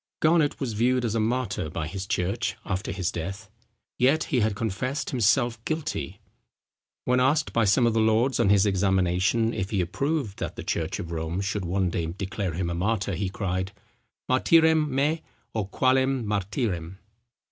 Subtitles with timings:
[0.19, 3.51] Garnet was viewed as a martyr by his church after his death.
[3.99, 6.19] Yet he had confessed himself guilty.
[7.05, 10.63] When asked by some of the lords on his examination, if he approved that the
[10.63, 13.73] church of Rome should one day declare him a martyr, he cried,
[14.27, 15.21] Martyrem me,
[15.53, 16.97] O qualem Martyrem.